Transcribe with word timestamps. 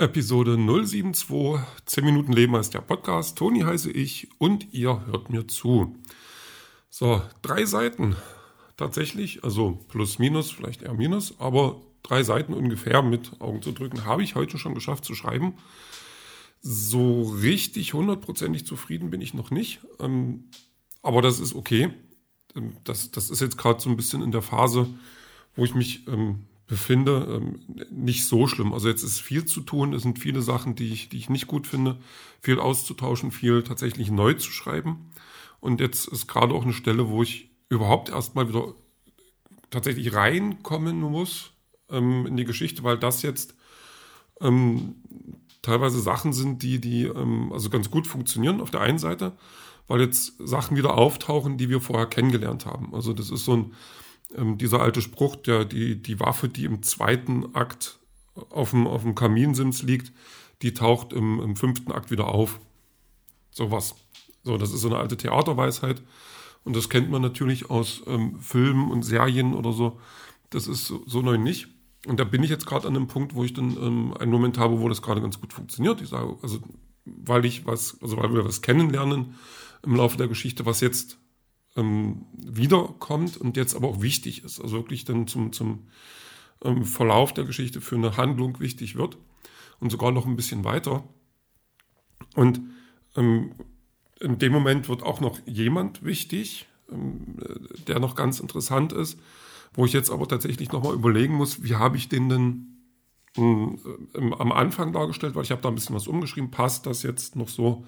Episode 0.00 0.56
072, 0.56 1.60
10 1.84 2.04
Minuten 2.06 2.32
Leben 2.32 2.54
als 2.54 2.70
der 2.70 2.80
Podcast. 2.80 3.36
Toni 3.36 3.60
heiße 3.60 3.90
ich 3.90 4.28
und 4.38 4.72
ihr 4.72 5.04
hört 5.04 5.28
mir 5.28 5.46
zu. 5.46 5.94
So, 6.88 7.20
drei 7.42 7.66
Seiten 7.66 8.16
tatsächlich, 8.78 9.44
also 9.44 9.78
plus 9.88 10.18
minus, 10.18 10.50
vielleicht 10.50 10.80
eher 10.80 10.94
minus, 10.94 11.38
aber 11.38 11.82
drei 12.02 12.22
Seiten 12.22 12.54
ungefähr 12.54 13.02
mit 13.02 13.42
Augen 13.42 13.60
zu 13.60 13.72
drücken, 13.72 14.06
habe 14.06 14.22
ich 14.22 14.36
heute 14.36 14.56
schon 14.56 14.74
geschafft 14.74 15.04
zu 15.04 15.14
schreiben. 15.14 15.52
So 16.62 17.20
richtig 17.24 17.92
hundertprozentig 17.92 18.64
zufrieden 18.64 19.10
bin 19.10 19.20
ich 19.20 19.34
noch 19.34 19.50
nicht, 19.50 19.80
ähm, 19.98 20.44
aber 21.02 21.20
das 21.20 21.40
ist 21.40 21.54
okay. 21.54 21.92
Ähm, 22.56 22.72
das, 22.84 23.10
das 23.10 23.28
ist 23.28 23.42
jetzt 23.42 23.58
gerade 23.58 23.82
so 23.82 23.90
ein 23.90 23.98
bisschen 23.98 24.22
in 24.22 24.32
der 24.32 24.40
Phase, 24.40 24.88
wo 25.56 25.64
ich 25.64 25.74
mich 25.74 26.08
ähm, 26.08 26.46
befinde, 26.70 27.26
ähm, 27.28 27.58
nicht 27.90 28.26
so 28.26 28.46
schlimm. 28.46 28.72
Also 28.72 28.88
jetzt 28.88 29.02
ist 29.02 29.20
viel 29.20 29.44
zu 29.44 29.60
tun, 29.60 29.92
es 29.92 30.02
sind 30.02 30.20
viele 30.20 30.40
Sachen, 30.40 30.76
die 30.76 30.92
ich, 30.92 31.08
die 31.08 31.16
ich 31.16 31.28
nicht 31.28 31.48
gut 31.48 31.66
finde, 31.66 31.98
viel 32.40 32.60
auszutauschen, 32.60 33.32
viel 33.32 33.64
tatsächlich 33.64 34.12
neu 34.12 34.34
zu 34.34 34.52
schreiben. 34.52 35.10
Und 35.58 35.80
jetzt 35.80 36.06
ist 36.06 36.28
gerade 36.28 36.54
auch 36.54 36.62
eine 36.62 36.72
Stelle, 36.72 37.08
wo 37.08 37.24
ich 37.24 37.50
überhaupt 37.68 38.08
erstmal 38.08 38.48
wieder 38.48 38.72
tatsächlich 39.70 40.14
reinkommen 40.14 41.00
muss 41.00 41.50
ähm, 41.90 42.24
in 42.26 42.36
die 42.36 42.44
Geschichte, 42.44 42.84
weil 42.84 42.98
das 42.98 43.22
jetzt 43.22 43.56
ähm, 44.40 44.94
teilweise 45.62 46.00
Sachen 46.00 46.32
sind, 46.32 46.62
die, 46.62 46.80
die 46.80 47.02
ähm, 47.02 47.52
also 47.52 47.68
ganz 47.68 47.90
gut 47.90 48.06
funktionieren 48.06 48.60
auf 48.60 48.70
der 48.70 48.80
einen 48.80 48.98
Seite, 48.98 49.32
weil 49.88 50.00
jetzt 50.00 50.34
Sachen 50.38 50.76
wieder 50.76 50.96
auftauchen, 50.96 51.58
die 51.58 51.68
wir 51.68 51.80
vorher 51.80 52.06
kennengelernt 52.06 52.64
haben. 52.64 52.94
Also 52.94 53.12
das 53.12 53.30
ist 53.30 53.44
so 53.44 53.56
ein 53.56 53.74
ähm, 54.36 54.58
dieser 54.58 54.80
alte 54.80 55.02
Spruch, 55.02 55.36
der, 55.36 55.64
die, 55.64 56.00
die 56.00 56.20
Waffe, 56.20 56.48
die 56.48 56.64
im 56.64 56.82
zweiten 56.82 57.54
Akt 57.54 57.98
auf 58.50 58.70
dem, 58.70 58.86
auf 58.86 59.02
dem 59.02 59.14
Kaminsims 59.14 59.82
liegt, 59.82 60.12
die 60.62 60.74
taucht 60.74 61.12
im, 61.12 61.40
im 61.40 61.56
fünften 61.56 61.92
Akt 61.92 62.10
wieder 62.10 62.28
auf. 62.28 62.60
Sowas. 63.50 63.94
So, 64.42 64.56
das 64.56 64.72
ist 64.72 64.80
so 64.80 64.88
eine 64.88 64.98
alte 64.98 65.16
Theaterweisheit. 65.16 66.02
Und 66.64 66.76
das 66.76 66.88
kennt 66.88 67.10
man 67.10 67.22
natürlich 67.22 67.70
aus 67.70 68.02
ähm, 68.06 68.38
Filmen 68.40 68.90
und 68.90 69.02
Serien 69.02 69.54
oder 69.54 69.72
so. 69.72 69.98
Das 70.50 70.66
ist 70.66 70.86
so, 70.86 71.02
so 71.06 71.22
neu 71.22 71.38
nicht. 71.38 71.68
Und 72.06 72.20
da 72.20 72.24
bin 72.24 72.42
ich 72.42 72.50
jetzt 72.50 72.66
gerade 72.66 72.88
an 72.88 72.96
einem 72.96 73.08
Punkt, 73.08 73.34
wo 73.34 73.44
ich 73.44 73.52
dann 73.52 73.76
ähm, 73.76 74.14
einen 74.18 74.30
Moment 74.30 74.58
habe, 74.58 74.80
wo 74.80 74.88
das 74.88 75.02
gerade 75.02 75.20
ganz 75.20 75.40
gut 75.40 75.52
funktioniert. 75.52 76.00
Ich 76.00 76.08
sage, 76.08 76.36
also 76.42 76.60
weil 77.04 77.44
ich 77.44 77.66
was, 77.66 77.98
also 78.02 78.16
weil 78.16 78.32
wir 78.32 78.44
was 78.44 78.62
kennenlernen 78.62 79.34
im 79.82 79.96
Laufe 79.96 80.16
der 80.16 80.28
Geschichte, 80.28 80.66
was 80.66 80.80
jetzt 80.80 81.18
ähm, 81.76 82.26
wiederkommt 82.32 83.36
und 83.36 83.56
jetzt 83.56 83.74
aber 83.74 83.88
auch 83.88 84.02
wichtig 84.02 84.44
ist, 84.44 84.60
also 84.60 84.76
wirklich 84.76 85.04
dann 85.04 85.26
zum, 85.26 85.52
zum 85.52 85.88
ähm, 86.62 86.84
Verlauf 86.84 87.32
der 87.32 87.44
Geschichte 87.44 87.80
für 87.80 87.96
eine 87.96 88.16
Handlung 88.16 88.60
wichtig 88.60 88.96
wird 88.96 89.18
und 89.78 89.90
sogar 89.90 90.12
noch 90.12 90.26
ein 90.26 90.36
bisschen 90.36 90.64
weiter. 90.64 91.04
Und 92.34 92.60
ähm, 93.16 93.52
in 94.20 94.38
dem 94.38 94.52
Moment 94.52 94.88
wird 94.88 95.02
auch 95.02 95.20
noch 95.20 95.38
jemand 95.46 96.04
wichtig, 96.04 96.66
ähm, 96.90 97.36
der 97.86 97.98
noch 97.98 98.14
ganz 98.14 98.40
interessant 98.40 98.92
ist, 98.92 99.18
wo 99.72 99.84
ich 99.84 99.92
jetzt 99.92 100.10
aber 100.10 100.28
tatsächlich 100.28 100.72
nochmal 100.72 100.94
überlegen 100.94 101.34
muss, 101.34 101.62
wie 101.62 101.76
habe 101.76 101.96
ich 101.96 102.08
den 102.08 102.28
denn 102.28 102.66
ähm, 103.36 103.78
am 104.38 104.52
Anfang 104.52 104.92
dargestellt, 104.92 105.34
weil 105.34 105.44
ich 105.44 105.52
habe 105.52 105.62
da 105.62 105.68
ein 105.68 105.74
bisschen 105.76 105.94
was 105.94 106.08
umgeschrieben, 106.08 106.50
passt 106.50 106.86
das 106.86 107.02
jetzt 107.02 107.36
noch 107.36 107.48
so? 107.48 107.84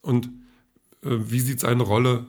Und 0.00 0.26
äh, 1.02 1.10
wie 1.10 1.40
sieht 1.40 1.60
seine 1.60 1.84
Rolle 1.84 2.26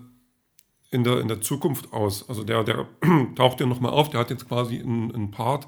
in 0.90 1.04
der, 1.04 1.20
in 1.20 1.28
der 1.28 1.42
Zukunft 1.42 1.94
aus. 1.94 2.28
Also 2.30 2.44
der, 2.44 2.64
der 2.64 2.88
taucht 3.36 3.60
ja 3.60 3.66
nochmal 3.66 3.92
auf, 3.92 4.10
der 4.10 4.20
hat 4.20 4.30
jetzt 4.30 4.48
quasi 4.48 4.80
einen, 4.80 5.14
einen 5.14 5.32
Part, 5.32 5.68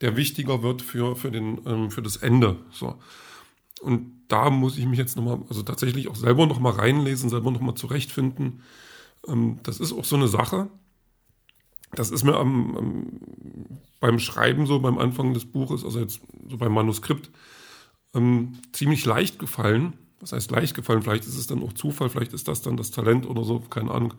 der 0.00 0.16
wichtiger 0.16 0.62
wird 0.62 0.82
für, 0.82 1.16
für, 1.16 1.30
den, 1.30 1.60
ähm, 1.66 1.90
für 1.90 2.02
das 2.02 2.16
Ende. 2.16 2.56
So. 2.70 2.96
Und 3.80 4.22
da 4.28 4.50
muss 4.50 4.76
ich 4.76 4.86
mich 4.86 4.98
jetzt 4.98 5.16
nochmal, 5.16 5.40
also 5.48 5.62
tatsächlich 5.62 6.08
auch 6.08 6.16
selber 6.16 6.46
nochmal 6.46 6.72
reinlesen, 6.72 7.30
selber 7.30 7.50
nochmal 7.50 7.74
zurechtfinden. 7.74 8.62
Ähm, 9.26 9.58
das 9.62 9.80
ist 9.80 9.92
auch 9.92 10.04
so 10.04 10.16
eine 10.16 10.28
Sache. 10.28 10.68
Das 11.92 12.10
ist 12.10 12.22
mir 12.22 12.36
am, 12.36 12.76
am, 12.76 13.06
beim 14.00 14.18
Schreiben 14.18 14.66
so, 14.66 14.78
beim 14.80 14.98
Anfang 14.98 15.32
des 15.32 15.46
Buches, 15.46 15.84
also 15.84 16.00
jetzt 16.00 16.20
so 16.48 16.58
beim 16.58 16.72
Manuskript, 16.72 17.30
ähm, 18.14 18.58
ziemlich 18.72 19.06
leicht 19.06 19.38
gefallen. 19.38 19.94
Was 20.20 20.32
heißt 20.32 20.50
leicht 20.50 20.74
gefallen? 20.74 21.02
Vielleicht 21.02 21.24
ist 21.24 21.38
es 21.38 21.46
dann 21.46 21.62
auch 21.62 21.72
Zufall, 21.72 22.10
vielleicht 22.10 22.34
ist 22.34 22.48
das 22.48 22.60
dann 22.60 22.76
das 22.76 22.90
Talent 22.90 23.26
oder 23.26 23.44
so, 23.44 23.60
keine 23.60 23.92
Ahnung 23.92 24.12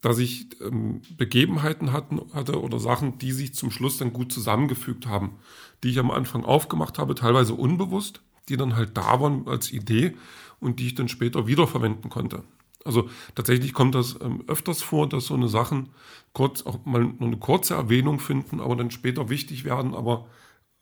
dass 0.00 0.18
ich 0.18 0.48
ähm, 0.62 1.02
Begebenheiten 1.16 1.92
hatten, 1.92 2.20
hatte 2.32 2.60
oder 2.60 2.78
Sachen, 2.78 3.18
die 3.18 3.32
sich 3.32 3.54
zum 3.54 3.70
Schluss 3.70 3.98
dann 3.98 4.12
gut 4.12 4.32
zusammengefügt 4.32 5.06
haben, 5.06 5.36
die 5.82 5.90
ich 5.90 5.98
am 5.98 6.10
Anfang 6.10 6.44
aufgemacht 6.44 6.98
habe, 6.98 7.14
teilweise 7.14 7.54
unbewusst, 7.54 8.22
die 8.48 8.56
dann 8.56 8.76
halt 8.76 8.96
da 8.96 9.20
waren 9.20 9.46
als 9.46 9.72
Idee 9.72 10.16
und 10.58 10.80
die 10.80 10.88
ich 10.88 10.94
dann 10.94 11.08
später 11.08 11.46
wiederverwenden 11.46 12.10
konnte. 12.10 12.44
Also 12.84 13.10
tatsächlich 13.34 13.74
kommt 13.74 13.94
das 13.94 14.18
ähm, 14.22 14.42
öfters 14.46 14.82
vor, 14.82 15.08
dass 15.08 15.26
so 15.26 15.34
eine 15.34 15.48
Sachen 15.48 15.90
kurz 16.32 16.62
auch 16.62 16.84
mal 16.86 17.04
nur 17.04 17.28
eine 17.28 17.36
kurze 17.36 17.74
Erwähnung 17.74 18.18
finden, 18.18 18.60
aber 18.60 18.76
dann 18.76 18.90
später 18.90 19.28
wichtig 19.28 19.64
werden, 19.64 19.94
aber 19.94 20.26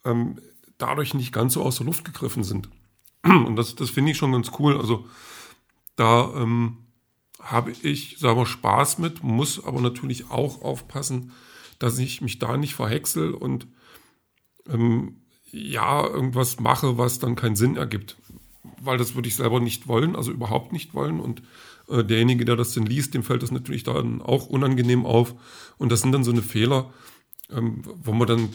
ähm, 0.04 0.38
dadurch 0.78 1.14
nicht 1.14 1.32
ganz 1.32 1.54
so 1.54 1.62
aus 1.62 1.78
der 1.78 1.86
Luft 1.86 2.04
gegriffen 2.04 2.44
sind. 2.44 2.68
Und 3.24 3.56
das, 3.56 3.74
das 3.74 3.90
finde 3.90 4.12
ich 4.12 4.16
schon 4.16 4.30
ganz 4.30 4.52
cool. 4.60 4.78
Also 4.78 5.06
da 5.96 6.32
ähm, 6.36 6.87
habe 7.40 7.70
ich, 7.70 8.18
sagen 8.18 8.38
wir, 8.38 8.46
Spaß 8.46 8.98
mit, 8.98 9.22
muss 9.22 9.64
aber 9.64 9.80
natürlich 9.80 10.30
auch 10.30 10.62
aufpassen, 10.62 11.32
dass 11.78 11.98
ich 11.98 12.20
mich 12.20 12.38
da 12.38 12.56
nicht 12.56 12.74
verhäcksel 12.74 13.32
und 13.32 13.66
ähm, 14.68 15.16
ja, 15.50 16.06
irgendwas 16.06 16.60
mache, 16.60 16.98
was 16.98 17.18
dann 17.18 17.36
keinen 17.36 17.56
Sinn 17.56 17.76
ergibt. 17.76 18.16
Weil 18.80 18.98
das 18.98 19.14
würde 19.14 19.28
ich 19.28 19.36
selber 19.36 19.60
nicht 19.60 19.88
wollen, 19.88 20.14
also 20.14 20.30
überhaupt 20.30 20.72
nicht 20.72 20.94
wollen. 20.94 21.20
Und 21.20 21.42
äh, 21.88 22.04
derjenige, 22.04 22.44
der 22.44 22.56
das 22.56 22.72
denn 22.72 22.84
liest, 22.84 23.14
dem 23.14 23.22
fällt 23.22 23.42
das 23.42 23.50
natürlich 23.50 23.82
dann 23.82 24.20
auch 24.20 24.46
unangenehm 24.46 25.06
auf. 25.06 25.34
Und 25.78 25.90
das 25.90 26.02
sind 26.02 26.12
dann 26.12 26.24
so 26.24 26.32
eine 26.32 26.42
Fehler, 26.42 26.92
ähm, 27.50 27.82
wo 27.84 28.12
man 28.12 28.28
dann 28.28 28.48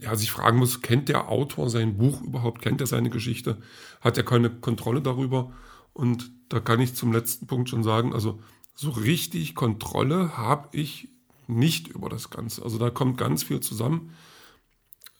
ja, 0.00 0.14
sich 0.14 0.30
fragen 0.30 0.58
muss, 0.58 0.82
kennt 0.82 1.08
der 1.08 1.28
Autor 1.30 1.70
sein 1.70 1.96
Buch 1.96 2.20
überhaupt, 2.22 2.60
kennt 2.60 2.80
er 2.80 2.86
seine 2.86 3.08
Geschichte, 3.08 3.56
hat 4.00 4.18
er 4.18 4.24
keine 4.24 4.50
Kontrolle 4.50 5.00
darüber? 5.00 5.52
Und 5.96 6.30
da 6.50 6.60
kann 6.60 6.78
ich 6.78 6.94
zum 6.94 7.10
letzten 7.10 7.46
Punkt 7.46 7.70
schon 7.70 7.82
sagen, 7.82 8.12
also 8.12 8.38
so 8.74 8.90
richtig 8.90 9.54
Kontrolle 9.54 10.36
habe 10.36 10.68
ich 10.76 11.08
nicht 11.46 11.88
über 11.88 12.10
das 12.10 12.28
Ganze. 12.28 12.62
Also 12.62 12.76
da 12.76 12.90
kommt 12.90 13.16
ganz 13.16 13.44
viel 13.44 13.60
zusammen, 13.60 14.12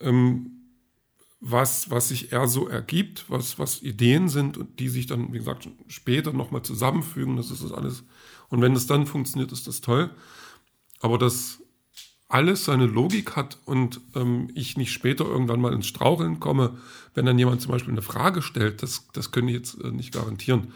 ähm, 0.01 0.51
was, 1.41 1.89
was 1.89 2.09
sich 2.09 2.31
eher 2.31 2.47
so 2.47 2.69
ergibt, 2.69 3.25
was, 3.29 3.59
was 3.59 3.81
Ideen 3.81 4.29
sind 4.29 4.59
und 4.59 4.79
die 4.81 4.91
sich 4.91 5.07
dann, 5.07 5.33
wie 5.33 5.39
gesagt, 5.39 5.67
später 5.87 6.35
nochmal 6.35 6.61
zusammenfügen. 6.61 7.39
Das 7.39 7.51
ist 7.51 7.65
das 7.65 7.73
alles. 7.73 8.05
Und 8.51 8.61
wenn 8.61 8.77
es 8.77 8.87
dann 8.87 9.07
funktioniert, 9.07 9.53
ist 9.53 9.67
das 9.67 9.81
toll. 9.81 10.11
Aber 11.01 11.17
das 11.17 11.63
alles 12.29 12.65
seine 12.65 12.87
Logik 12.87 13.37
hat 13.37 13.59
und 13.65 14.01
ähm, 14.15 14.51
ich 14.55 14.77
nicht 14.77 14.93
später 14.93 15.25
irgendwann 15.25 15.61
mal 15.61 15.73
ins 15.73 15.87
Straucheln 15.87 16.41
komme, 16.41 16.79
wenn 17.15 17.25
dann 17.25 17.39
jemand 17.39 17.61
zum 17.61 17.71
Beispiel 17.71 17.93
eine 17.93 18.03
Frage 18.03 18.43
stellt, 18.43 18.83
das, 18.83 19.07
das 19.13 19.31
können 19.31 19.49
ich 19.49 19.55
jetzt 19.55 19.81
äh, 19.83 19.91
nicht 19.91 20.13
garantieren. 20.13 20.73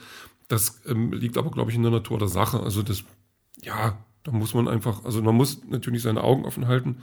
Das 0.48 0.80
ähm, 0.86 1.12
liegt 1.12 1.36
aber, 1.36 1.50
glaube 1.50 1.70
ich, 1.70 1.76
in 1.76 1.82
der 1.82 1.90
Natur 1.90 2.18
der 2.18 2.28
Sache. 2.28 2.60
Also 2.60 2.82
das, 2.82 3.04
ja, 3.62 3.98
da 4.22 4.32
muss 4.32 4.54
man 4.54 4.68
einfach, 4.68 5.04
also 5.04 5.22
man 5.22 5.34
muss 5.34 5.60
natürlich 5.68 6.02
seine 6.02 6.22
Augen 6.22 6.44
offen 6.44 6.68
halten 6.68 7.02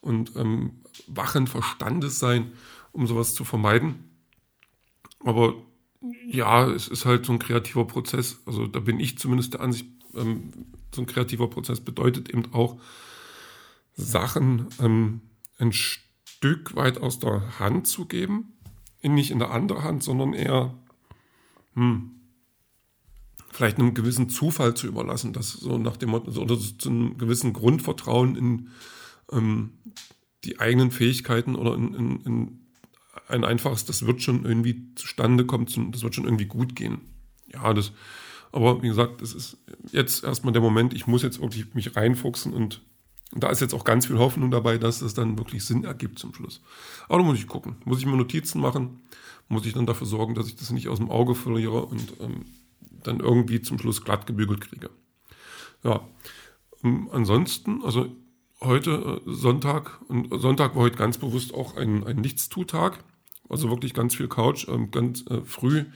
und 0.00 0.36
ähm, 0.36 0.82
wachen 1.06 1.46
Verstandes 1.46 2.18
sein, 2.18 2.52
um 2.92 3.06
sowas 3.06 3.34
zu 3.34 3.44
vermeiden. 3.44 4.10
Aber 5.20 5.54
ja, 6.26 6.68
es 6.68 6.88
ist 6.88 7.04
halt 7.04 7.26
so 7.26 7.32
ein 7.32 7.38
kreativer 7.38 7.86
Prozess. 7.86 8.40
Also 8.46 8.66
da 8.66 8.80
bin 8.80 9.00
ich 9.00 9.18
zumindest 9.18 9.54
der 9.54 9.60
Ansicht, 9.60 9.86
ähm, 10.14 10.52
so 10.94 11.02
ein 11.02 11.06
kreativer 11.06 11.48
Prozess 11.48 11.80
bedeutet 11.80 12.30
eben 12.30 12.52
auch, 12.52 12.78
Sachen 14.02 14.66
ähm, 14.80 15.20
ein 15.58 15.72
Stück 15.72 16.74
weit 16.76 16.98
aus 16.98 17.18
der 17.18 17.58
Hand 17.58 17.86
zu 17.86 18.06
geben. 18.06 18.58
Nicht 19.02 19.30
in 19.30 19.38
der 19.38 19.50
anderen 19.50 19.82
Hand, 19.82 20.02
sondern 20.02 20.32
eher 20.32 20.78
hm, 21.74 22.22
vielleicht 23.52 23.78
einem 23.78 23.94
gewissen 23.94 24.28
Zufall 24.28 24.74
zu 24.74 24.86
überlassen, 24.86 25.32
das 25.32 25.52
so 25.52 25.78
nach 25.78 25.96
dem 25.96 26.10
Motto, 26.10 26.40
oder 26.40 26.58
zu 26.58 26.88
einem 26.88 27.18
gewissen 27.18 27.52
Grundvertrauen 27.52 28.36
in 28.36 28.68
ähm, 29.30 29.74
die 30.44 30.58
eigenen 30.58 30.90
Fähigkeiten 30.90 31.54
oder 31.54 31.74
in, 31.74 31.94
in, 31.94 32.20
in, 32.22 32.58
ein 33.28 33.44
einfaches, 33.44 33.84
das 33.84 34.06
wird 34.06 34.22
schon 34.22 34.44
irgendwie 34.44 34.94
zustande 34.94 35.46
kommen, 35.46 35.66
das 35.92 36.02
wird 36.02 36.14
schon 36.14 36.24
irgendwie 36.24 36.46
gut 36.46 36.74
gehen. 36.74 37.00
Ja, 37.46 37.72
das, 37.72 37.92
aber 38.52 38.82
wie 38.82 38.88
gesagt, 38.88 39.22
das 39.22 39.34
ist 39.34 39.58
jetzt 39.92 40.24
erstmal 40.24 40.52
der 40.52 40.62
Moment, 40.62 40.94
ich 40.94 41.06
muss 41.06 41.22
jetzt 41.22 41.40
wirklich 41.40 41.74
mich 41.74 41.94
reinfuchsen 41.94 42.52
und 42.52 42.82
da 43.34 43.48
ist 43.48 43.60
jetzt 43.60 43.74
auch 43.74 43.84
ganz 43.84 44.06
viel 44.06 44.18
Hoffnung 44.18 44.50
dabei, 44.50 44.78
dass 44.78 45.00
es 45.00 45.14
dann 45.14 45.38
wirklich 45.38 45.64
Sinn 45.64 45.84
ergibt 45.84 46.18
zum 46.18 46.34
Schluss. 46.34 46.60
Aber 47.08 47.18
da 47.18 47.24
muss 47.24 47.38
ich 47.38 47.46
gucken. 47.46 47.76
Muss 47.84 47.98
ich 47.98 48.06
mir 48.06 48.16
Notizen 48.16 48.60
machen? 48.60 49.00
Muss 49.48 49.66
ich 49.66 49.72
dann 49.72 49.86
dafür 49.86 50.06
sorgen, 50.06 50.34
dass 50.34 50.48
ich 50.48 50.56
das 50.56 50.70
nicht 50.70 50.88
aus 50.88 50.98
dem 50.98 51.10
Auge 51.10 51.34
verliere 51.34 51.86
und 51.86 52.20
ähm, 52.20 52.44
dann 53.02 53.20
irgendwie 53.20 53.60
zum 53.62 53.78
Schluss 53.78 54.04
glatt 54.04 54.26
gebügelt 54.26 54.60
kriege. 54.60 54.90
Ja. 55.82 56.06
Ähm, 56.84 57.08
ansonsten, 57.12 57.82
also 57.84 58.06
heute 58.60 59.22
äh, 59.26 59.30
Sonntag 59.32 60.00
und 60.08 60.28
Sonntag 60.40 60.74
war 60.74 60.82
heute 60.82 60.96
ganz 60.96 61.18
bewusst 61.18 61.54
auch 61.54 61.76
ein, 61.76 62.04
ein 62.04 62.16
Nichtstutag, 62.16 63.02
Also 63.48 63.70
wirklich 63.70 63.94
ganz 63.94 64.14
viel 64.14 64.28
Couch, 64.28 64.68
ähm, 64.68 64.90
ganz 64.90 65.24
äh, 65.30 65.40
früh. 65.44 65.86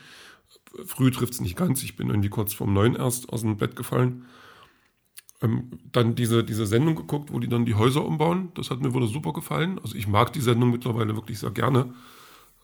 Früh 0.87 1.11
trifft 1.11 1.35
es 1.35 1.41
nicht 1.41 1.57
ganz. 1.57 1.83
Ich 1.83 1.97
bin 1.97 2.09
irgendwie 2.09 2.29
kurz 2.29 2.53
vorm 2.55 2.73
neun 2.73 2.95
erst 2.95 3.31
aus 3.31 3.43
dem 3.43 3.57
Bett 3.57 3.77
gefallen. 3.77 4.27
Ähm, 5.43 5.71
dann 5.93 6.15
diese, 6.15 6.45
diese 6.45 6.67
Sendung 6.67 6.97
geguckt, 6.97 7.33
wo 7.33 7.39
die 7.39 7.49
dann 7.49 7.67
die 7.67 7.75
Häuser 7.75 8.05
umbauen. 8.05 8.51
Das 8.55 8.71
hat 8.71 8.81
mir 8.81 8.95
wohl 8.95 9.07
super 9.07 9.33
gefallen. 9.33 9.79
Also 9.83 9.97
ich 9.97 10.09
mag 10.09 10.33
die 10.33 10.41
Sendung 10.41 10.71
mittlerweile 10.71 11.15
wirklich 11.15 11.39
sehr 11.39 11.51
gerne. 11.51 11.93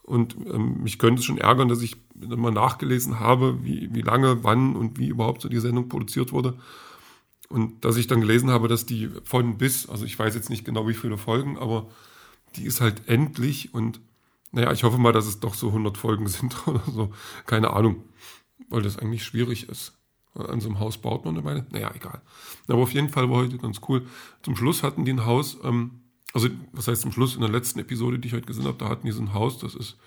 Und 0.02 0.36
ähm, 0.52 0.82
mich 0.82 0.98
könnte 0.98 1.20
es 1.20 1.24
schon 1.24 1.38
ärgern, 1.38 1.68
dass 1.68 1.82
ich 1.82 1.96
mal 2.14 2.50
nachgelesen 2.50 3.20
habe, 3.20 3.62
wie, 3.62 3.94
wie 3.94 4.02
lange, 4.02 4.42
wann 4.42 4.74
und 4.74 4.98
wie 4.98 5.08
überhaupt 5.08 5.42
so 5.42 5.48
die 5.48 5.60
Sendung 5.60 5.88
produziert 5.88 6.32
wurde. 6.32 6.54
Und 7.48 7.84
dass 7.84 7.96
ich 7.96 8.06
dann 8.06 8.20
gelesen 8.20 8.50
habe, 8.50 8.66
dass 8.66 8.86
die 8.86 9.10
von 9.24 9.58
bis, 9.58 9.88
also 9.88 10.04
ich 10.04 10.18
weiß 10.18 10.34
jetzt 10.34 10.50
nicht 10.50 10.64
genau 10.64 10.88
wie 10.88 10.94
viele 10.94 11.18
Folgen, 11.18 11.58
aber 11.58 11.88
die 12.56 12.64
ist 12.64 12.80
halt 12.80 13.08
endlich 13.08 13.74
und 13.74 14.00
naja, 14.52 14.72
ich 14.72 14.84
hoffe 14.84 14.98
mal, 14.98 15.12
dass 15.12 15.26
es 15.26 15.40
doch 15.40 15.54
so 15.54 15.68
100 15.68 15.96
Folgen 15.96 16.26
sind 16.28 16.66
oder 16.66 16.82
so. 16.90 17.12
Keine 17.46 17.70
Ahnung, 17.72 18.04
weil 18.68 18.82
das 18.82 18.98
eigentlich 18.98 19.24
schwierig 19.24 19.68
ist. 19.68 19.92
An 20.34 20.60
so 20.60 20.68
einem 20.68 20.80
Haus 20.80 20.98
baut 20.98 21.24
man 21.24 21.36
eine 21.36 21.44
Weile. 21.44 21.66
Naja, 21.70 21.92
egal. 21.94 22.22
Aber 22.66 22.82
auf 22.82 22.92
jeden 22.92 23.10
Fall 23.10 23.28
war 23.28 23.36
heute 23.36 23.58
ganz 23.58 23.80
cool. 23.88 24.06
Zum 24.42 24.56
Schluss 24.56 24.82
hatten 24.82 25.04
die 25.04 25.12
ein 25.12 25.26
Haus, 25.26 25.58
ähm, 25.62 26.00
also 26.32 26.48
was 26.72 26.88
heißt 26.88 27.02
zum 27.02 27.12
Schluss 27.12 27.34
in 27.34 27.42
der 27.42 27.50
letzten 27.50 27.80
Episode, 27.80 28.18
die 28.18 28.28
ich 28.28 28.34
heute 28.34 28.46
gesehen 28.46 28.64
habe, 28.64 28.78
da 28.78 28.88
hatten 28.88 29.06
die 29.06 29.12
so 29.12 29.20
ein 29.20 29.34
Haus, 29.34 29.58
das 29.58 29.74
ist 29.74 29.98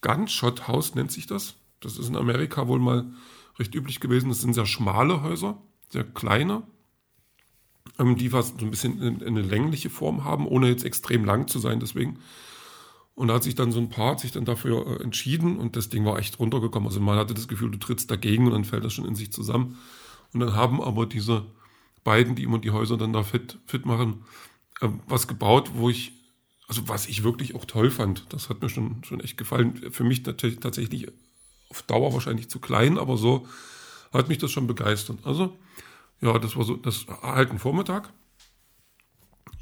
Gunshot 0.00 0.68
House 0.68 0.94
nennt 0.94 1.12
sich 1.12 1.26
das. 1.26 1.54
Das 1.80 1.96
ist 1.98 2.08
in 2.08 2.16
Amerika 2.16 2.66
wohl 2.66 2.80
mal 2.80 3.06
recht 3.58 3.74
üblich 3.74 4.00
gewesen. 4.00 4.28
Das 4.28 4.40
sind 4.40 4.54
sehr 4.54 4.66
schmale 4.66 5.22
Häuser, 5.22 5.60
sehr 5.90 6.04
kleine, 6.04 6.62
ähm, 7.98 8.16
die 8.16 8.30
fast 8.30 8.58
so 8.58 8.66
ein 8.66 8.70
bisschen 8.70 9.22
eine 9.22 9.42
längliche 9.42 9.90
Form 9.90 10.24
haben, 10.24 10.46
ohne 10.46 10.68
jetzt 10.68 10.84
extrem 10.84 11.24
lang 11.24 11.48
zu 11.48 11.58
sein, 11.58 11.80
deswegen. 11.80 12.18
Und 13.18 13.26
da 13.26 13.34
hat 13.34 13.42
sich 13.42 13.56
dann 13.56 13.72
so 13.72 13.80
ein 13.80 13.88
Paar 13.88 14.16
sich 14.16 14.30
dann 14.30 14.44
dafür 14.44 14.86
äh, 14.86 15.02
entschieden 15.02 15.58
und 15.58 15.74
das 15.74 15.88
Ding 15.88 16.04
war 16.04 16.20
echt 16.20 16.38
runtergekommen. 16.38 16.86
Also 16.86 17.00
man 17.00 17.18
hatte 17.18 17.34
das 17.34 17.48
Gefühl, 17.48 17.68
du 17.68 17.78
trittst 17.78 18.08
dagegen 18.12 18.46
und 18.46 18.52
dann 18.52 18.64
fällt 18.64 18.84
das 18.84 18.92
schon 18.92 19.06
in 19.06 19.16
sich 19.16 19.32
zusammen. 19.32 19.76
Und 20.32 20.38
dann 20.38 20.54
haben 20.54 20.80
aber 20.80 21.04
diese 21.04 21.44
beiden, 22.04 22.36
die 22.36 22.44
immer 22.44 22.60
die 22.60 22.70
Häuser 22.70 22.96
dann 22.96 23.12
da 23.12 23.24
fit, 23.24 23.58
fit 23.66 23.86
machen, 23.86 24.22
äh, 24.80 24.88
was 25.08 25.26
gebaut, 25.26 25.72
wo 25.74 25.90
ich, 25.90 26.12
also 26.68 26.86
was 26.86 27.08
ich 27.08 27.24
wirklich 27.24 27.56
auch 27.56 27.64
toll 27.64 27.90
fand. 27.90 28.24
Das 28.28 28.50
hat 28.50 28.62
mir 28.62 28.68
schon, 28.68 29.02
schon 29.02 29.18
echt 29.18 29.36
gefallen. 29.36 29.90
Für 29.90 30.04
mich 30.04 30.22
tatsächlich 30.22 31.08
auf 31.70 31.82
Dauer 31.82 32.12
wahrscheinlich 32.12 32.48
zu 32.48 32.60
klein, 32.60 32.98
aber 32.98 33.16
so 33.16 33.48
hat 34.12 34.28
mich 34.28 34.38
das 34.38 34.52
schon 34.52 34.68
begeistert. 34.68 35.18
Also 35.24 35.58
ja, 36.20 36.38
das 36.38 36.54
war 36.54 36.64
so, 36.64 36.76
das 36.76 37.06
halt 37.20 37.50
ein 37.50 37.58
Vormittag. 37.58 38.12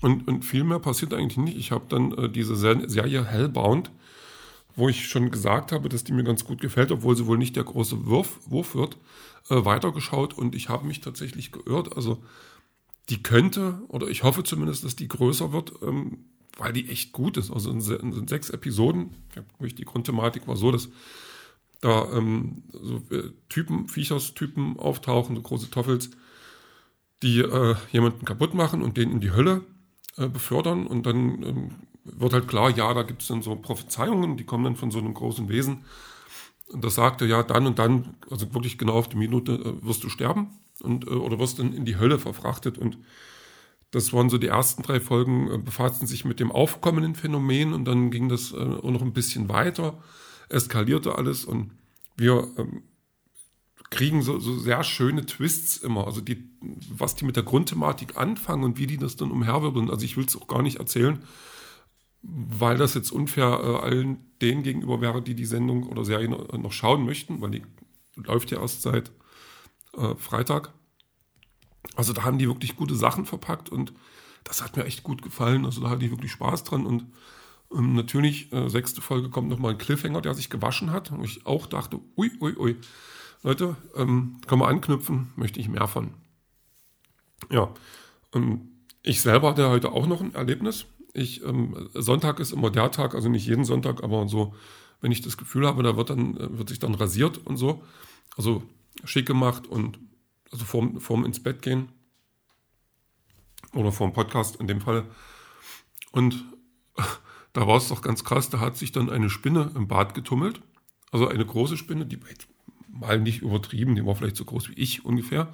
Und, 0.01 0.29
und 0.29 0.45
viel 0.45 0.65
mehr 0.65 0.79
passiert 0.79 1.15
eigentlich 1.15 1.39
nicht. 1.39 1.57
Ich 1.57 1.73
habe 1.73 1.87
dann 1.89 2.13
äh, 2.13 2.29
diese 2.29 2.57
Serie 2.57 3.25
Hellbound, 3.25 3.91
wo 4.75 4.89
ich 4.89 5.09
schon 5.09 5.31
gesagt 5.31 5.73
habe, 5.73 5.89
dass 5.89 6.05
die 6.05 6.13
mir 6.13 6.25
ganz 6.25 6.45
gut 6.45 6.61
gefällt, 6.61 6.93
obwohl 6.93 7.17
sie 7.17 7.27
wohl 7.27 7.39
nicht 7.39 7.57
der 7.57 7.65
große 7.65 8.07
Wurf, 8.07 8.39
Wurf 8.47 8.75
wird, 8.75 8.99
äh, 9.49 9.65
weitergeschaut 9.65 10.35
und 10.35 10.55
ich 10.55 10.69
habe 10.69 10.87
mich 10.87 11.01
tatsächlich 11.01 11.51
geirrt. 11.51 11.97
Also 11.97 12.23
die 13.09 13.23
könnte, 13.23 13.81
oder 13.89 14.09
ich 14.09 14.23
hoffe 14.23 14.45
zumindest, 14.45 14.85
dass 14.85 14.97
die 14.97 15.09
größer 15.09 15.53
wird, 15.53 15.73
ähm, 15.83 16.27
weil 16.59 16.73
die 16.73 16.89
echt 16.89 17.13
gut 17.13 17.37
ist. 17.37 17.51
Also 17.51 17.71
in, 17.71 17.81
in, 17.81 18.29
sechs 18.29 18.51
Episoden, 18.51 19.11
die 19.61 19.85
Grundthematik 19.85 20.47
war 20.47 20.57
so, 20.57 20.73
dass 20.73 20.89
da 21.81 22.11
ähm, 22.13 22.63
so 22.73 23.03
äh, 23.11 23.31
Typen, 23.49 23.89
Viecherstypen 23.89 24.79
auftauchen, 24.79 25.37
so 25.37 25.43
große 25.43 25.71
Toffels, 25.71 26.11
die 27.23 27.41
äh, 27.41 27.77
jemanden 27.93 28.25
kaputt 28.25 28.55
machen 28.55 28.83
und 28.83 28.97
den 28.97 29.11
in 29.11 29.21
die 29.21 29.33
Hölle 29.33 29.63
äh, 30.17 30.29
befördern. 30.29 30.87
Und 30.87 31.07
dann 31.07 31.43
ähm, 31.43 31.71
wird 32.05 32.33
halt 32.33 32.49
klar, 32.49 32.71
ja, 32.71 32.93
da 32.95 33.03
gibt 33.03 33.23
es 33.23 33.29
dann 33.29 33.43
so 33.43 33.55
Prophezeiungen, 33.57 34.37
die 34.37 34.45
kommen 34.45 34.65
dann 34.65 34.77
von 34.77 34.91
so 34.91 34.99
einem 34.99 35.15
großen 35.15 35.49
Wesen. 35.49 35.85
Und 36.69 36.85
das 36.85 36.97
sagte, 36.97 37.27
ja, 37.27 37.43
dann 37.43 37.67
und 37.67 37.79
dann, 37.79 38.17
also 38.31 38.53
wirklich 38.55 38.79
genau 38.79 38.95
auf 38.95 39.09
die 39.09 39.17
Minute, 39.17 39.53
äh, 39.53 39.87
wirst 39.87 40.03
du 40.05 40.09
sterben 40.09 40.59
und, 40.83 41.07
äh, 41.07 41.11
oder 41.11 41.39
wirst 41.39 41.59
dann 41.59 41.73
in 41.73 41.85
die 41.85 41.99
Hölle 41.99 42.19
verfrachtet. 42.19 42.79
Und 42.79 42.99
das 43.91 44.13
waren 44.13 44.29
so 44.29 44.39
die 44.39 44.49
ersten 44.49 44.83
drei 44.83 45.01
Folgen, 45.01 45.51
äh, 45.51 45.59
befassten 45.59 46.07
sich 46.07 46.25
mit 46.25 46.41
dem 46.41 46.51
aufkommenden 46.51 47.15
Phänomen 47.15 47.73
und 47.73 47.85
dann 47.85 48.11
ging 48.11 48.29
das 48.29 48.53
äh, 48.53 48.57
auch 48.57 48.91
noch 48.91 49.03
ein 49.03 49.13
bisschen 49.13 49.49
weiter, 49.49 50.03
eskalierte 50.49 51.17
alles 51.17 51.45
und 51.45 51.71
wir 52.17 52.49
ähm, 52.57 52.83
kriegen 53.91 54.23
so, 54.23 54.39
so 54.39 54.59
sehr 54.59 54.83
schöne 54.85 55.27
Twists 55.27 55.77
immer. 55.77 56.07
Also 56.07 56.21
die, 56.21 56.49
was 56.61 57.15
die 57.15 57.25
mit 57.25 57.37
der 57.37 57.43
Grundthematik 57.43 58.17
anfangen 58.17 58.65
und 58.65 58.79
wie 58.79 58.87
die 58.87 58.97
das 58.97 59.17
dann 59.17 59.31
umherwirbeln. 59.31 59.91
Also 59.91 60.05
ich 60.05 60.17
will 60.17 60.25
es 60.25 60.37
auch 60.37 60.49
gar 60.49 60.63
nicht 60.63 60.79
erzählen, 60.79 61.23
weil 62.23 62.77
das 62.77 62.95
jetzt 62.95 63.13
unfair 63.13 63.61
äh, 63.63 63.85
allen 63.85 64.19
denen 64.41 64.63
gegenüber 64.63 65.01
wäre, 65.01 65.23
die 65.23 65.35
die 65.35 65.45
Sendung 65.45 65.85
oder 65.85 66.05
Serie 66.05 66.29
noch 66.29 66.73
schauen 66.73 67.05
möchten, 67.05 67.41
weil 67.41 67.51
die 67.51 67.63
läuft 68.17 68.51
ja 68.51 68.61
erst 68.61 68.83
seit 68.83 69.13
äh, 69.97 70.15
Freitag. 70.17 70.73
Also 71.95 72.13
da 72.13 72.25
haben 72.25 72.39
die 72.39 72.49
wirklich 72.49 72.77
gute 72.77 72.97
Sachen 72.97 73.25
verpackt 73.25 73.69
und 73.69 73.93
das 74.45 74.63
hat 74.63 74.77
mir 74.77 74.85
echt 74.85 75.03
gut 75.03 75.23
gefallen. 75.23 75.65
Also 75.65 75.81
da 75.81 75.91
hatte 75.91 76.05
ich 76.05 76.11
wirklich 76.11 76.33
Spaß 76.33 76.65
dran 76.65 76.87
und 76.87 77.07
ähm, 77.73 77.95
natürlich, 77.95 78.53
äh, 78.53 78.69
sechste 78.69 79.01
Folge 79.01 79.31
kommt 79.31 79.49
nochmal 79.49 79.73
ein 79.73 79.79
Cliffhanger, 79.79 80.21
der 80.21 80.35
sich 80.35 80.51
gewaschen 80.51 80.93
hat. 80.93 81.11
Und 81.11 81.25
ich 81.25 81.47
auch 81.47 81.67
dachte, 81.67 82.01
ui, 82.17 82.31
ui, 82.41 82.57
ui, 82.57 82.77
Leute, 83.47 83.77
ähm, 83.95 84.41
kann 84.49 84.59
man 84.59 84.69
anknüpfen, 84.69 85.33
möchte 85.37 85.61
ich 85.61 85.69
mehr 85.69 85.87
von. 85.87 86.15
Ja, 87.49 87.73
ähm, 88.35 88.73
ich 89.05 89.21
selber 89.21 89.51
hatte 89.51 89.71
heute 89.71 89.93
auch 89.93 90.09
noch 90.09 90.21
ein 90.21 90.35
Erlebnis. 90.35 90.87
Ich, 91.15 91.45
ähm, 91.45 91.89
Sonntag 91.95 92.41
ist 92.41 92.51
immer 92.51 92.71
der 92.71 92.91
Tag, 92.91 93.15
also 93.15 93.29
nicht 93.29 93.47
jeden 93.47 93.65
Sonntag, 93.65 94.03
aber 94.03 94.27
so, 94.27 94.57
wenn 95.01 95.13
ich 95.13 95.21
das 95.21 95.37
Gefühl 95.37 95.65
habe, 95.65 95.85
da 95.85 95.97
wird 95.97 96.11
dann, 96.11 96.37
äh, 96.37 96.59
wird 96.59 96.71
sich 96.71 96.81
dann 96.81 96.97
rasiert 96.97 97.39
und 97.39 97.57
so. 97.57 97.85
Also 98.37 98.65
schick 99.05 99.27
gemacht 99.27 99.69
und 99.69 100.01
also 100.51 100.65
vorm, 100.65 100.99
vorm 100.99 101.25
ins 101.25 101.41
Bett 101.41 101.63
gehen. 101.63 101.93
Oder 103.75 103.93
vorm 103.93 104.13
Podcast 104.13 104.57
in 104.57 104.67
dem 104.67 104.81
Fall. 104.81 105.05
Und 106.11 106.45
da 107.53 107.69
war 107.69 107.77
es 107.77 107.91
doch 107.91 108.03
ganz 108.03 108.25
krass, 108.25 108.51
da 108.51 108.59
hat 108.59 108.77
sich 108.77 108.91
dann 108.91 109.09
eine 109.09 109.31
Spinne 109.31 109.71
im 109.77 109.87
Bad 109.87 110.15
getummelt. 110.15 110.63
Also 111.13 111.29
eine 111.29 111.47
große 111.47 111.77
Spinne, 111.77 112.07
die 112.07 112.17
mal 113.01 113.21
nicht 113.21 113.43
übertrieben, 113.43 113.95
die 113.95 114.05
war 114.05 114.15
vielleicht 114.15 114.37
so 114.37 114.45
groß 114.45 114.71
wie 114.71 114.75
ich 114.75 115.05
ungefähr, 115.05 115.53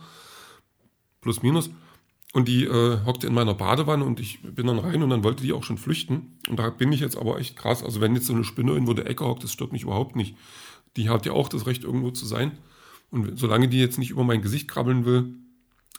plus 1.20 1.42
minus. 1.42 1.70
Und 2.32 2.48
die 2.48 2.64
äh, 2.64 3.04
hockte 3.04 3.26
in 3.26 3.34
meiner 3.34 3.52
Badewanne 3.52 4.04
und 4.04 4.18
ich 4.18 4.40
bin 4.40 4.66
dann 4.66 4.78
rein 4.78 5.02
und 5.02 5.10
dann 5.10 5.22
wollte 5.22 5.42
die 5.42 5.52
auch 5.52 5.64
schon 5.64 5.76
flüchten. 5.76 6.38
Und 6.48 6.58
da 6.58 6.70
bin 6.70 6.90
ich 6.90 7.00
jetzt 7.00 7.18
aber 7.18 7.38
echt 7.38 7.56
krass. 7.56 7.84
Also 7.84 8.00
wenn 8.00 8.14
jetzt 8.14 8.26
so 8.26 8.32
eine 8.32 8.44
Spinne 8.44 8.72
irgendwo 8.72 8.94
der 8.94 9.06
Ecke 9.06 9.26
hockt, 9.26 9.44
das 9.44 9.52
stört 9.52 9.72
mich 9.72 9.82
überhaupt 9.82 10.16
nicht. 10.16 10.34
Die 10.96 11.10
hat 11.10 11.26
ja 11.26 11.32
auch 11.32 11.50
das 11.50 11.66
Recht, 11.66 11.84
irgendwo 11.84 12.10
zu 12.10 12.24
sein. 12.24 12.52
Und 13.10 13.38
solange 13.38 13.68
die 13.68 13.78
jetzt 13.78 13.98
nicht 13.98 14.10
über 14.10 14.24
mein 14.24 14.40
Gesicht 14.40 14.66
krabbeln 14.66 15.04
will, 15.04 15.34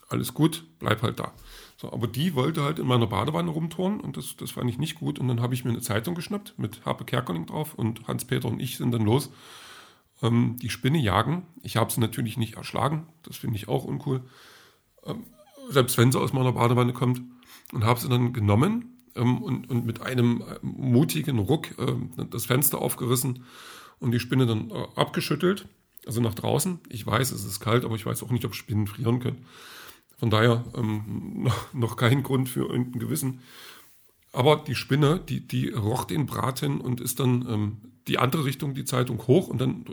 alles 0.08 0.34
gut, 0.34 0.64
bleib 0.80 1.02
halt 1.02 1.20
da. 1.20 1.32
So, 1.76 1.92
aber 1.92 2.08
die 2.08 2.34
wollte 2.34 2.62
halt 2.62 2.80
in 2.80 2.86
meiner 2.86 3.06
Badewanne 3.06 3.50
rumtouren 3.50 4.00
und 4.00 4.16
das, 4.16 4.36
das 4.36 4.50
fand 4.50 4.68
ich 4.68 4.78
nicht 4.78 4.96
gut. 4.96 5.20
Und 5.20 5.28
dann 5.28 5.40
habe 5.40 5.54
ich 5.54 5.64
mir 5.64 5.70
eine 5.70 5.80
Zeitung 5.80 6.16
geschnappt 6.16 6.54
mit 6.56 6.84
Harpe 6.84 7.04
Kerkeling 7.04 7.46
drauf 7.46 7.74
und 7.74 8.08
Hans-Peter 8.08 8.48
und 8.48 8.60
ich 8.60 8.76
sind 8.76 8.90
dann 8.90 9.02
los 9.02 9.30
ähm, 10.24 10.56
die 10.60 10.70
Spinne 10.70 10.98
jagen. 10.98 11.46
Ich 11.62 11.76
habe 11.76 11.92
sie 11.92 12.00
natürlich 12.00 12.36
nicht 12.36 12.56
erschlagen, 12.56 13.06
das 13.22 13.36
finde 13.36 13.56
ich 13.56 13.68
auch 13.68 13.84
uncool. 13.84 14.22
Ähm, 15.04 15.24
selbst 15.68 15.96
wenn 15.98 16.12
sie 16.12 16.20
aus 16.20 16.32
meiner 16.32 16.52
Badewanne 16.52 16.92
kommt. 16.92 17.22
Und 17.72 17.84
habe 17.84 17.98
sie 17.98 18.08
dann 18.08 18.32
genommen 18.32 19.00
ähm, 19.16 19.42
und, 19.42 19.68
und 19.68 19.86
mit 19.86 20.00
einem 20.00 20.42
äh, 20.42 20.58
mutigen 20.62 21.38
Ruck 21.38 21.76
äh, 21.78 21.94
das 22.30 22.46
Fenster 22.46 22.80
aufgerissen 22.80 23.44
und 23.98 24.12
die 24.12 24.20
Spinne 24.20 24.46
dann 24.46 24.70
äh, 24.70 24.86
abgeschüttelt, 24.96 25.66
also 26.06 26.20
nach 26.20 26.34
draußen. 26.34 26.78
Ich 26.88 27.06
weiß, 27.06 27.32
es 27.32 27.44
ist 27.44 27.60
kalt, 27.60 27.84
aber 27.84 27.96
ich 27.96 28.06
weiß 28.06 28.22
auch 28.22 28.30
nicht, 28.30 28.44
ob 28.44 28.54
Spinnen 28.54 28.86
frieren 28.86 29.20
können. 29.20 29.46
Von 30.18 30.30
daher 30.30 30.64
ähm, 30.76 31.32
noch, 31.42 31.72
noch 31.72 31.96
kein 31.96 32.22
Grund 32.22 32.48
für 32.48 32.68
irgendein 32.68 33.00
Gewissen. 33.00 33.40
Aber 34.32 34.56
die 34.56 34.74
Spinne, 34.74 35.20
die, 35.20 35.46
die 35.46 35.70
roch 35.70 36.04
den 36.04 36.26
Braten 36.26 36.80
und 36.80 37.00
ist 37.00 37.20
dann 37.20 37.46
ähm, 37.48 37.76
die 38.08 38.18
andere 38.18 38.44
Richtung, 38.44 38.74
die 38.74 38.84
Zeitung 38.84 39.26
hoch 39.26 39.48
und 39.48 39.60
dann 39.60 39.84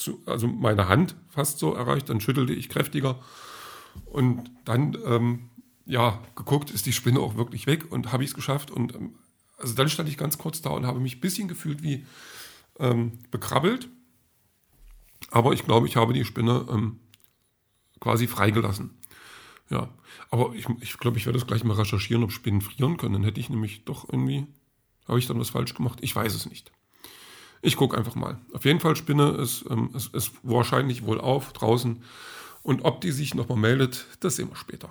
zu, 0.00 0.22
also 0.26 0.46
meine 0.46 0.88
Hand 0.88 1.14
fast 1.28 1.58
so 1.58 1.74
erreicht, 1.74 2.08
dann 2.08 2.20
schüttelte 2.20 2.54
ich 2.54 2.68
kräftiger 2.68 3.20
und 4.06 4.50
dann, 4.64 4.96
ähm, 5.04 5.50
ja, 5.84 6.22
geguckt, 6.36 6.70
ist 6.70 6.86
die 6.86 6.92
Spinne 6.92 7.20
auch 7.20 7.36
wirklich 7.36 7.66
weg 7.66 7.92
und 7.92 8.12
habe 8.12 8.24
ich 8.24 8.30
es 8.30 8.34
geschafft 8.34 8.70
und 8.70 8.94
ähm, 8.94 9.14
also 9.58 9.74
dann 9.74 9.90
stand 9.90 10.08
ich 10.08 10.16
ganz 10.16 10.38
kurz 10.38 10.62
da 10.62 10.70
und 10.70 10.86
habe 10.86 11.00
mich 11.00 11.16
ein 11.16 11.20
bisschen 11.20 11.48
gefühlt 11.48 11.82
wie 11.82 12.06
ähm, 12.78 13.18
bekrabbelt, 13.30 13.88
aber 15.30 15.52
ich 15.52 15.64
glaube, 15.64 15.86
ich 15.86 15.96
habe 15.96 16.14
die 16.14 16.24
Spinne 16.24 16.66
ähm, 16.70 17.00
quasi 18.00 18.26
freigelassen. 18.26 18.98
Ja, 19.68 19.88
aber 20.30 20.54
ich, 20.54 20.66
ich 20.80 20.96
glaube, 20.98 21.18
ich 21.18 21.26
werde 21.26 21.38
das 21.38 21.46
gleich 21.46 21.62
mal 21.62 21.74
recherchieren, 21.74 22.24
ob 22.24 22.32
Spinnen 22.32 22.62
frieren 22.62 22.96
können. 22.96 23.12
Dann 23.12 23.24
hätte 23.24 23.38
ich 23.38 23.50
nämlich 23.50 23.84
doch 23.84 24.08
irgendwie, 24.08 24.46
habe 25.06 25.18
ich 25.18 25.26
dann 25.26 25.38
was 25.38 25.50
falsch 25.50 25.74
gemacht? 25.74 25.98
Ich 26.00 26.16
weiß 26.16 26.34
es 26.34 26.48
nicht. 26.48 26.72
Ich 27.62 27.76
gucke 27.76 27.96
einfach 27.96 28.14
mal. 28.14 28.38
Auf 28.52 28.64
jeden 28.64 28.80
Fall 28.80 28.96
Spinne 28.96 29.30
ist, 29.32 29.64
ähm, 29.70 29.90
ist, 29.94 30.14
ist 30.14 30.32
wahrscheinlich 30.42 31.04
wohl 31.04 31.20
auf 31.20 31.52
draußen. 31.52 32.02
Und 32.62 32.84
ob 32.84 33.00
die 33.00 33.10
sich 33.10 33.34
nochmal 33.34 33.58
meldet, 33.58 34.06
das 34.20 34.36
sehen 34.36 34.48
wir 34.50 34.56
später. 34.56 34.90